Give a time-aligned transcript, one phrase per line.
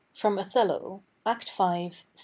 [0.15, 1.91] FROM "OTHELLO," ACT V.
[1.91, 2.05] SC.